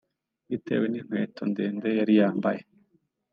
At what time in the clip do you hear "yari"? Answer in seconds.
1.99-2.13